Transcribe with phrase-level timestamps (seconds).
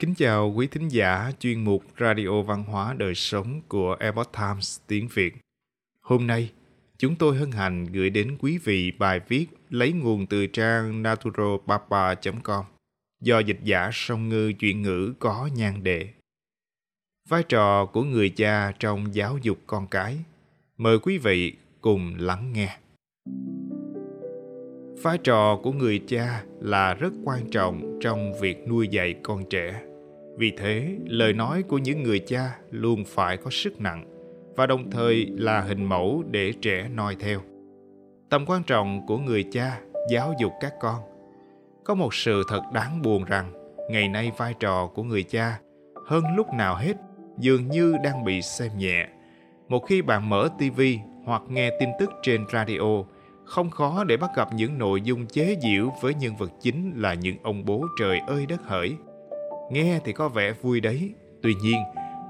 [0.00, 4.80] Kính chào quý thính giả chuyên mục Radio Văn hóa Đời Sống của Epoch Times
[4.86, 5.36] tiếng Việt.
[6.00, 6.52] Hôm nay,
[6.98, 12.64] chúng tôi hân hạnh gửi đến quý vị bài viết lấy nguồn từ trang naturalpapa.com
[13.20, 16.08] do dịch giả song ngư chuyện ngữ có nhan đề.
[17.28, 20.18] Vai trò của người cha trong giáo dục con cái.
[20.76, 22.78] Mời quý vị cùng lắng nghe.
[25.02, 29.87] Vai trò của người cha là rất quan trọng trong việc nuôi dạy con trẻ
[30.38, 34.04] vì thế, lời nói của những người cha luôn phải có sức nặng
[34.56, 37.40] và đồng thời là hình mẫu để trẻ noi theo.
[38.30, 39.80] Tầm quan trọng của người cha
[40.10, 41.00] giáo dục các con.
[41.84, 43.52] Có một sự thật đáng buồn rằng
[43.90, 45.58] ngày nay vai trò của người cha
[46.06, 46.94] hơn lúc nào hết
[47.38, 49.08] dường như đang bị xem nhẹ.
[49.68, 53.04] Một khi bạn mở tivi hoặc nghe tin tức trên radio,
[53.44, 57.14] không khó để bắt gặp những nội dung chế giễu với nhân vật chính là
[57.14, 58.96] những ông bố trời ơi đất hỡi
[59.70, 61.82] Nghe thì có vẻ vui đấy, tuy nhiên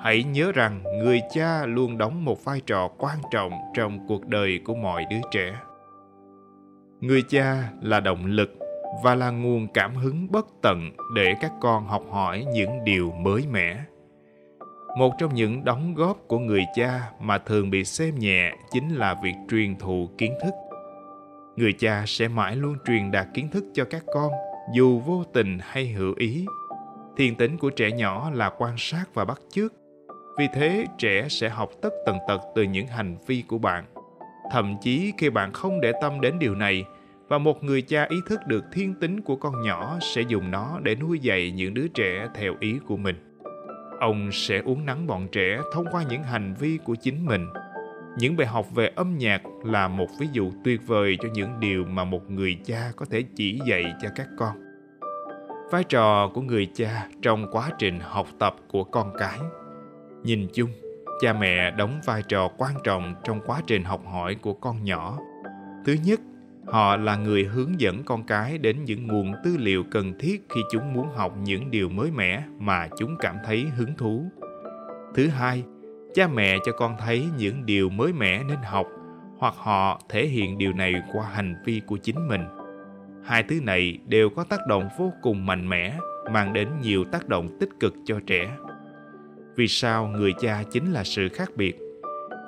[0.00, 4.60] hãy nhớ rằng người cha luôn đóng một vai trò quan trọng trong cuộc đời
[4.64, 5.56] của mọi đứa trẻ.
[7.00, 8.58] Người cha là động lực
[9.04, 13.46] và là nguồn cảm hứng bất tận để các con học hỏi những điều mới
[13.50, 13.84] mẻ.
[14.98, 19.14] Một trong những đóng góp của người cha mà thường bị xem nhẹ chính là
[19.22, 20.54] việc truyền thụ kiến thức.
[21.56, 24.32] Người cha sẽ mãi luôn truyền đạt kiến thức cho các con
[24.74, 26.46] dù vô tình hay hữu ý
[27.16, 29.72] Thiên tính của trẻ nhỏ là quan sát và bắt chước.
[30.38, 33.84] Vì thế, trẻ sẽ học tất tần tật từ những hành vi của bạn.
[34.52, 36.84] Thậm chí khi bạn không để tâm đến điều này,
[37.28, 40.80] và một người cha ý thức được thiên tính của con nhỏ sẽ dùng nó
[40.82, 43.36] để nuôi dạy những đứa trẻ theo ý của mình.
[44.00, 47.46] Ông sẽ uống nắng bọn trẻ thông qua những hành vi của chính mình.
[48.18, 51.84] Những bài học về âm nhạc là một ví dụ tuyệt vời cho những điều
[51.84, 54.65] mà một người cha có thể chỉ dạy cho các con
[55.70, 59.38] vai trò của người cha trong quá trình học tập của con cái.
[60.22, 60.70] Nhìn chung,
[61.20, 65.18] cha mẹ đóng vai trò quan trọng trong quá trình học hỏi của con nhỏ.
[65.84, 66.20] Thứ nhất,
[66.66, 70.60] họ là người hướng dẫn con cái đến những nguồn tư liệu cần thiết khi
[70.72, 74.24] chúng muốn học những điều mới mẻ mà chúng cảm thấy hứng thú.
[75.14, 75.64] Thứ hai,
[76.14, 78.86] cha mẹ cho con thấy những điều mới mẻ nên học,
[79.38, 82.44] hoặc họ thể hiện điều này qua hành vi của chính mình
[83.26, 85.98] hai thứ này đều có tác động vô cùng mạnh mẽ,
[86.32, 88.56] mang đến nhiều tác động tích cực cho trẻ.
[89.56, 91.78] Vì sao người cha chính là sự khác biệt?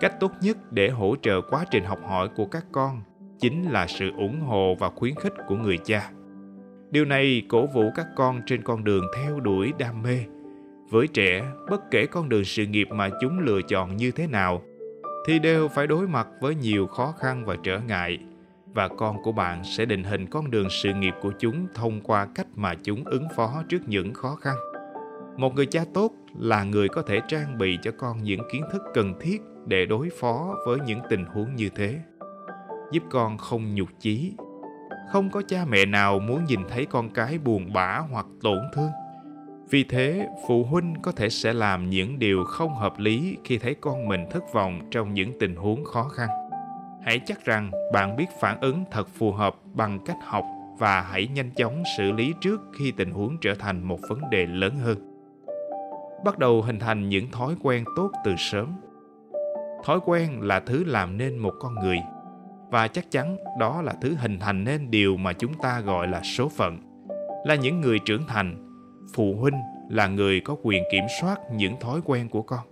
[0.00, 3.02] Cách tốt nhất để hỗ trợ quá trình học hỏi của các con
[3.40, 6.10] chính là sự ủng hộ và khuyến khích của người cha.
[6.90, 10.18] Điều này cổ vũ các con trên con đường theo đuổi đam mê.
[10.90, 14.62] Với trẻ, bất kể con đường sự nghiệp mà chúng lựa chọn như thế nào,
[15.26, 18.18] thì đều phải đối mặt với nhiều khó khăn và trở ngại
[18.78, 22.26] và con của bạn sẽ định hình con đường sự nghiệp của chúng thông qua
[22.34, 24.56] cách mà chúng ứng phó trước những khó khăn.
[25.36, 28.82] Một người cha tốt là người có thể trang bị cho con những kiến thức
[28.94, 31.98] cần thiết để đối phó với những tình huống như thế.
[32.92, 34.32] Giúp con không nhục chí.
[35.12, 38.90] Không có cha mẹ nào muốn nhìn thấy con cái buồn bã hoặc tổn thương.
[39.70, 43.74] Vì thế, phụ huynh có thể sẽ làm những điều không hợp lý khi thấy
[43.80, 46.28] con mình thất vọng trong những tình huống khó khăn
[47.04, 50.44] hãy chắc rằng bạn biết phản ứng thật phù hợp bằng cách học
[50.78, 54.46] và hãy nhanh chóng xử lý trước khi tình huống trở thành một vấn đề
[54.46, 54.98] lớn hơn.
[56.24, 58.72] Bắt đầu hình thành những thói quen tốt từ sớm.
[59.84, 61.98] Thói quen là thứ làm nên một con người
[62.70, 66.20] và chắc chắn đó là thứ hình thành nên điều mà chúng ta gọi là
[66.22, 66.78] số phận,
[67.44, 68.64] là những người trưởng thành.
[69.14, 69.54] Phụ huynh
[69.88, 72.66] là người có quyền kiểm soát những thói quen của con.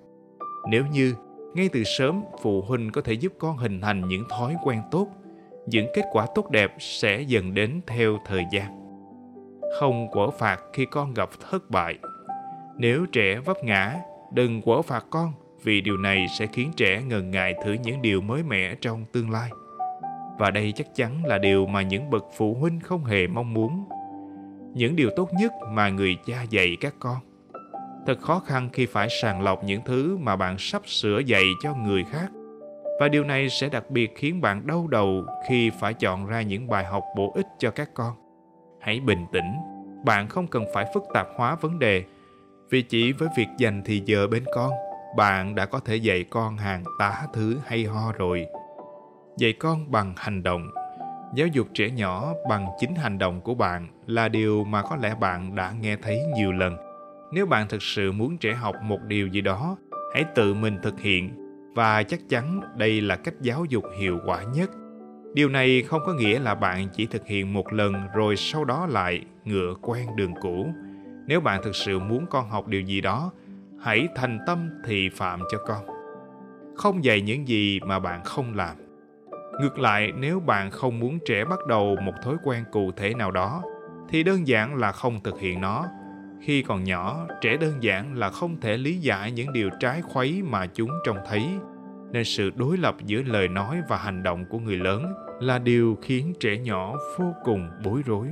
[0.70, 1.14] Nếu như
[1.55, 5.09] ngay từ sớm, phụ huynh có thể giúp con hình thành những thói quen tốt.
[5.67, 8.87] Những kết quả tốt đẹp sẽ dần đến theo thời gian.
[9.81, 11.99] Không quở phạt khi con gặp thất bại.
[12.77, 13.97] Nếu trẻ vấp ngã,
[14.33, 18.21] đừng quở phạt con, vì điều này sẽ khiến trẻ ngần ngại thử những điều
[18.21, 19.51] mới mẻ trong tương lai.
[20.39, 23.85] Và đây chắc chắn là điều mà những bậc phụ huynh không hề mong muốn.
[24.75, 27.17] Những điều tốt nhất mà người cha dạy các con
[28.06, 31.75] thật khó khăn khi phải sàng lọc những thứ mà bạn sắp sửa dạy cho
[31.75, 32.29] người khác.
[33.00, 36.69] Và điều này sẽ đặc biệt khiến bạn đau đầu khi phải chọn ra những
[36.69, 38.12] bài học bổ ích cho các con.
[38.81, 39.55] Hãy bình tĩnh,
[40.05, 42.05] bạn không cần phải phức tạp hóa vấn đề.
[42.70, 44.73] Vì chỉ với việc dành thì giờ bên con,
[45.17, 48.47] bạn đã có thể dạy con hàng tá thứ hay ho rồi.
[49.38, 50.70] Dạy con bằng hành động.
[51.35, 55.14] Giáo dục trẻ nhỏ bằng chính hành động của bạn là điều mà có lẽ
[55.20, 56.86] bạn đã nghe thấy nhiều lần
[57.32, 59.76] nếu bạn thực sự muốn trẻ học một điều gì đó
[60.14, 61.31] hãy tự mình thực hiện
[61.75, 64.70] và chắc chắn đây là cách giáo dục hiệu quả nhất
[65.34, 68.87] điều này không có nghĩa là bạn chỉ thực hiện một lần rồi sau đó
[68.87, 70.67] lại ngựa quen đường cũ
[71.26, 73.32] Nếu bạn thực sự muốn con học điều gì đó,
[73.81, 75.87] hãy thành tâm thì phạm cho con.
[76.76, 78.76] Không dạy những gì mà bạn không làm.
[79.61, 83.31] Ngược lại, nếu bạn không muốn trẻ bắt đầu một thói quen cụ thể nào
[83.31, 83.62] đó,
[84.08, 85.87] thì đơn giản là không thực hiện nó.
[86.41, 90.43] Khi còn nhỏ, trẻ đơn giản là không thể lý giải những điều trái khuấy
[90.43, 91.49] mà chúng trông thấy,
[92.12, 95.99] nên sự đối lập giữa lời nói và hành động của người lớn là điều
[96.03, 98.29] khiến trẻ nhỏ vô cùng bối rối.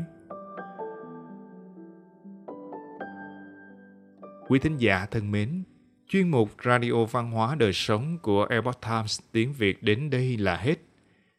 [4.49, 5.65] Quý thính giả thân mến,
[6.09, 10.57] chuyên mục Radio Văn hóa Đời Sống của Epoch Times tiếng Việt đến đây là
[10.57, 10.75] hết.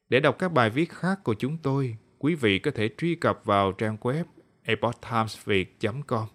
[0.09, 3.41] Để đọc các bài viết khác của chúng tôi, quý vị có thể truy cập
[3.43, 4.23] vào trang web
[4.63, 6.34] epochtimesviet.com.